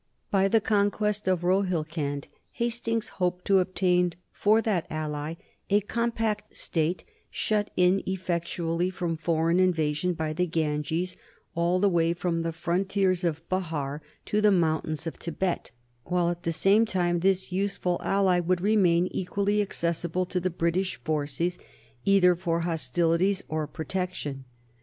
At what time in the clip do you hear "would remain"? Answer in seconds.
18.39-19.05